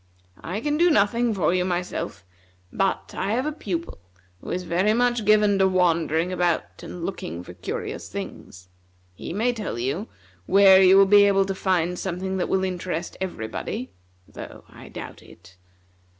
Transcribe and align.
I 0.43 0.61
can 0.61 0.77
do 0.77 0.89
nothing 0.89 1.31
for 1.31 1.53
you 1.53 1.63
myself, 1.63 2.25
but 2.73 3.13
I 3.15 3.33
have 3.33 3.45
a 3.45 3.51
pupil 3.51 3.99
who 4.39 4.49
is 4.49 4.63
very 4.63 4.95
much 4.95 5.25
given 5.25 5.59
to 5.59 5.67
wandering 5.67 6.33
about, 6.33 6.81
and 6.81 7.05
looking 7.05 7.43
for 7.43 7.53
curious 7.53 8.09
things. 8.09 8.67
He 9.13 9.31
may 9.31 9.53
tell 9.53 9.77
you 9.77 10.07
where 10.47 10.81
you 10.81 10.97
will 10.97 11.05
be 11.05 11.25
able 11.25 11.45
to 11.45 11.53
find 11.53 11.99
something 11.99 12.37
that 12.37 12.49
will 12.49 12.63
interest 12.63 13.15
everybody, 13.21 13.91
though 14.27 14.63
I 14.67 14.89
doubt 14.89 15.21
it. 15.21 15.55